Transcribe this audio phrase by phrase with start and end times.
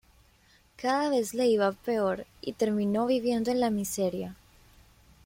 [0.77, 4.35] Cada vez le iba peor, y terminó viviendo en la miseria.